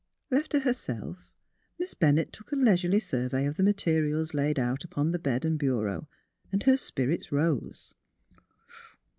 [0.31, 1.29] Left to herself,
[1.77, 5.59] Miss Bennett took a leisurely survey of the materials laid out upon the bed and
[5.59, 6.07] bureau,
[6.51, 7.93] and her spirits rose.